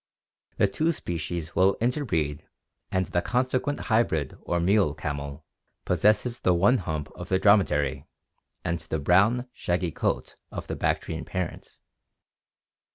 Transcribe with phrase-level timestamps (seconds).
[0.57, 2.41] The two species will interbreed
[2.91, 5.45] and the consequent hybrid or mule camel
[5.85, 8.07] possesses the one hump of the dromedary
[8.65, 11.77] and the brown shaggy coat of the Bactrian parent.